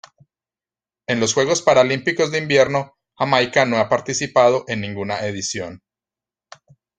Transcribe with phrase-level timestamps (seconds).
[1.05, 5.83] En los Juegos Paralímpicos de Invierno Jamaica no ha participado en ninguna edición.